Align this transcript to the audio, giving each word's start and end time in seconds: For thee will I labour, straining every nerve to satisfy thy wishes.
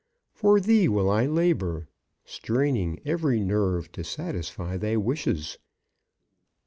For 0.33 0.59
thee 0.59 0.87
will 0.87 1.11
I 1.11 1.27
labour, 1.27 1.87
straining 2.25 2.99
every 3.05 3.39
nerve 3.43 3.91
to 3.91 4.03
satisfy 4.03 4.75
thy 4.77 4.97
wishes. 4.97 5.59